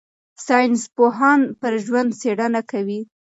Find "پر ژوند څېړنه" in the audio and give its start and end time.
1.59-2.61